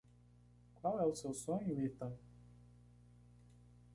[0.73, 2.11] Qual é o seu sonho, Ethan?